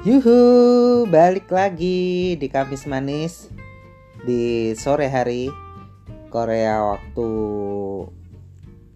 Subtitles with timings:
[0.00, 3.52] Yuhu, balik lagi di Kamis Manis
[4.24, 5.52] di sore hari
[6.32, 7.28] Korea waktu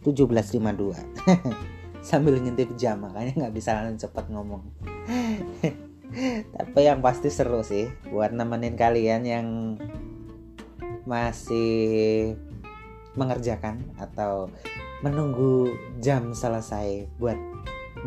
[0.01, 0.97] 17.52
[2.09, 4.65] sambil ngintip jam makanya nggak bisa langsung cepat ngomong.
[6.57, 9.77] Tapi yang pasti seru sih buat nemenin kalian yang
[11.05, 12.33] masih
[13.13, 14.49] mengerjakan atau
[15.05, 15.69] menunggu
[16.01, 17.37] jam selesai buat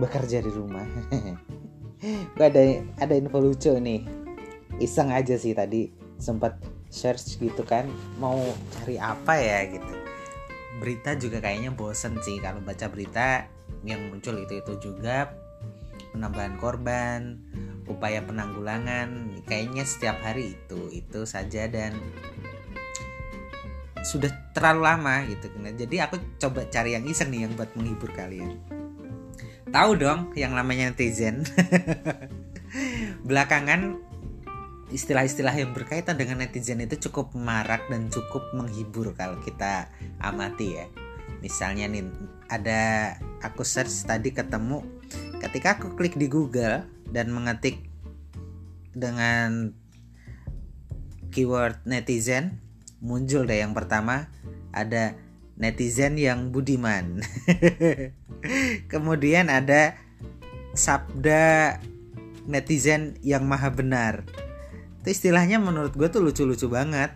[0.02, 0.89] bekerja di rumah
[2.01, 2.61] gue ada
[3.01, 4.05] ada info lucu nih.
[4.77, 5.89] Iseng aja sih tadi
[6.21, 6.57] sempat
[6.93, 7.89] search gitu kan
[8.21, 8.37] mau
[8.77, 9.93] cari apa ya gitu.
[10.77, 13.49] Berita juga kayaknya bosen sih kalau baca berita
[13.81, 15.33] yang muncul itu itu juga.
[16.13, 17.41] Penambahan korban
[17.89, 21.98] upaya penanggulangan kayaknya setiap hari itu itu saja dan
[24.05, 25.49] sudah terlalu lama gitu.
[25.49, 28.77] Kan jadi aku coba cari yang iseng nih yang buat menghibur kalian
[29.77, 31.46] tahu dong yang namanya netizen.
[33.29, 34.01] Belakangan
[34.90, 39.85] istilah-istilah yang berkaitan dengan netizen itu cukup marak dan cukup menghibur kalau kita
[40.18, 40.90] amati ya.
[41.46, 42.10] Misalnya nih
[42.49, 43.13] ada
[43.46, 44.82] aku search tadi ketemu
[45.46, 46.82] ketika aku klik di Google
[47.13, 47.85] dan mengetik
[48.98, 49.77] dengan
[51.29, 52.66] keyword netizen
[52.98, 54.26] muncul deh yang pertama
[54.73, 55.13] ada
[55.54, 57.21] netizen yang budiman
[58.91, 59.98] Kemudian ada
[60.77, 61.77] sabda
[62.48, 64.24] netizen yang maha benar.
[65.03, 67.12] Itu istilahnya menurut gue tuh lucu-lucu banget.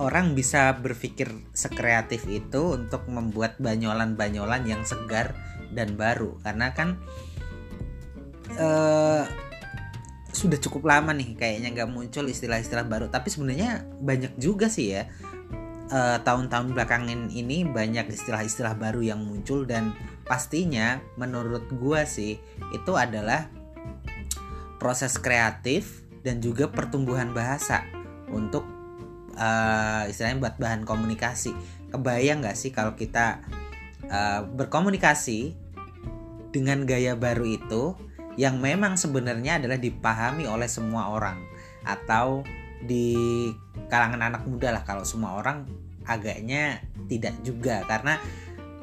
[0.00, 5.36] Orang bisa berpikir sekreatif itu untuk membuat banyolan-banyolan yang segar
[5.70, 6.98] dan baru karena kan
[8.58, 9.22] uh,
[10.30, 15.10] sudah cukup lama nih kayaknya nggak muncul istilah-istilah baru tapi sebenarnya banyak juga sih ya
[15.90, 19.92] uh, tahun-tahun belakangan ini banyak istilah-istilah baru yang muncul dan
[20.24, 22.38] pastinya menurut gua sih
[22.70, 23.50] itu adalah
[24.80, 27.84] proses kreatif dan juga pertumbuhan bahasa
[28.32, 28.64] untuk
[29.36, 31.52] uh, istilahnya buat bahan komunikasi.
[31.90, 33.42] Kebayang nggak sih kalau kita
[34.08, 35.52] uh, berkomunikasi
[36.50, 37.94] dengan gaya baru itu
[38.38, 41.42] yang memang sebenarnya adalah dipahami oleh semua orang
[41.82, 42.46] atau
[42.84, 43.48] di
[43.92, 45.68] kalangan anak muda lah kalau semua orang
[46.08, 47.84] agaknya tidak juga.
[47.84, 48.16] Karena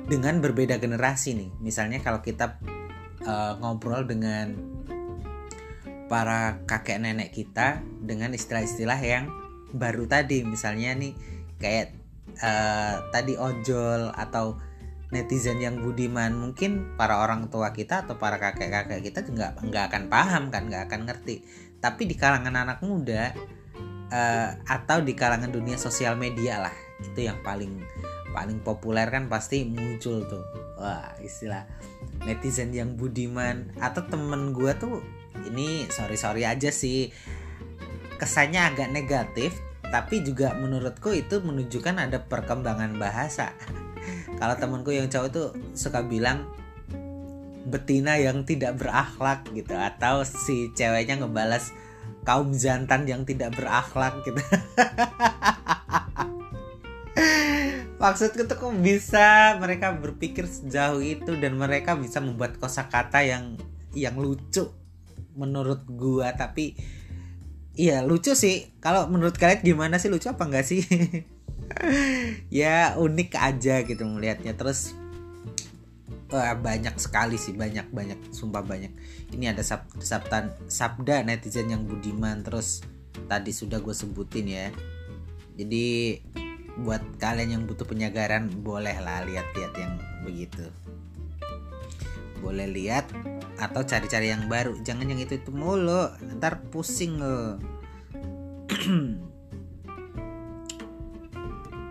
[0.07, 2.61] dengan berbeda generasi nih misalnya kalau kita
[3.27, 4.55] uh, ngobrol dengan
[6.07, 9.27] para kakek nenek kita dengan istilah-istilah yang
[9.75, 10.47] baru tadi.
[10.47, 11.13] Misalnya nih
[11.59, 11.91] kayak
[12.39, 14.55] uh, tadi ojol atau
[15.11, 16.31] netizen yang budiman.
[16.35, 20.87] Mungkin para orang tua kita atau para kakek-kakek kita juga nggak akan paham kan nggak
[20.91, 21.43] akan ngerti.
[21.77, 23.35] Tapi di kalangan anak muda
[24.11, 26.75] uh, atau di kalangan dunia sosial media lah.
[27.01, 27.83] Itu yang paling
[28.31, 30.45] paling populer kan pasti muncul tuh.
[30.77, 31.65] Wah istilah
[32.23, 33.73] netizen yang budiman.
[33.81, 35.01] Atau temen gue tuh
[35.47, 37.11] ini sorry sorry aja sih.
[38.17, 39.53] Kesannya agak negatif
[39.87, 43.55] tapi juga menurutku itu menunjukkan ada perkembangan bahasa.
[44.39, 46.47] Kalau temenku yang cowok tuh suka bilang
[47.67, 49.75] betina yang tidak berakhlak gitu.
[49.75, 51.71] Atau si ceweknya ngebalas
[52.27, 54.41] kaum jantan yang tidak berakhlak gitu.
[57.97, 63.57] Maksudku tuh kok bisa mereka berpikir sejauh itu dan mereka bisa membuat kosakata yang
[63.97, 64.69] yang lucu
[65.33, 66.35] menurut gua.
[66.37, 66.77] Tapi
[67.73, 68.69] iya lucu sih.
[68.77, 70.13] Kalau menurut kalian gimana sih?
[70.13, 70.85] Lucu apa enggak sih?
[72.47, 74.95] Ya unik aja gitu melihatnya terus
[76.31, 78.91] wah, banyak sekali sih banyak banyak sumpah banyak.
[79.31, 82.83] Ini ada sab, sabtan sabda netizen yang budiman terus
[83.27, 84.67] tadi sudah gue sebutin ya.
[85.57, 86.19] Jadi
[86.77, 90.69] buat kalian yang butuh penyagaran boleh lah lihat-lihat yang begitu.
[92.37, 93.09] Boleh lihat
[93.57, 94.77] atau cari-cari yang baru.
[94.85, 97.57] Jangan yang itu itu mulu ntar pusing lo.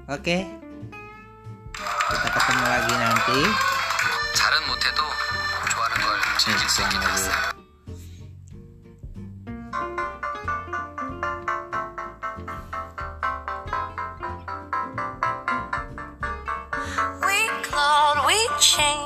[0.07, 0.39] Oke.
[2.07, 3.75] Kita ketemu lagi nanti
[4.37, 5.03] 잘은 못해도
[5.71, 7.57] 좋아하는 걸 즐길 수 있게 됐어요.
[18.57, 19.06] hearts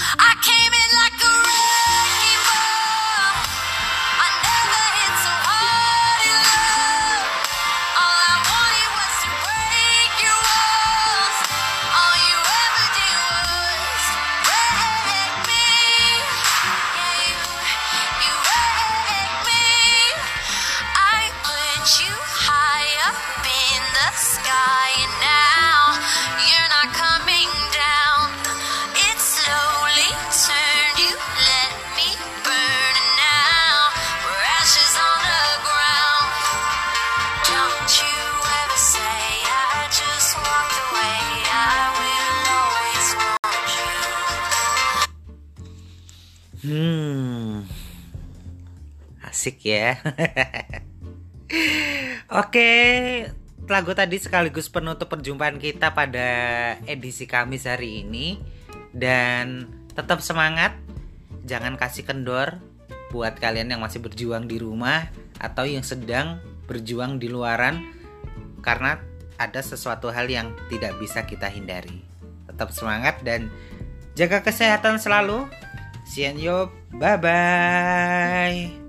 [0.00, 0.57] I can't
[49.24, 50.00] asik ya.
[52.40, 52.70] Oke
[53.68, 56.28] lagu tadi sekaligus penutup perjumpaan kita pada
[56.88, 58.40] edisi Kamis hari ini.
[58.88, 60.72] Dan tetap semangat
[61.44, 62.56] jangan kasih kendor
[63.12, 65.08] buat kalian yang masih berjuang di rumah
[65.40, 67.80] atau yang sedang berjuang di luaran
[68.60, 69.00] karena
[69.40, 72.04] ada sesuatu hal yang tidak bisa kita hindari.
[72.50, 73.48] Tetap semangat dan
[74.18, 75.46] jaga kesehatan selalu
[76.08, 76.70] see you.
[76.96, 78.87] Bye bye